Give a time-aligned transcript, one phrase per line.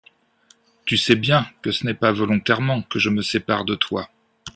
[0.87, 4.09] Tu sais bien que ce n'est pas volontairement que je me sépare de toi.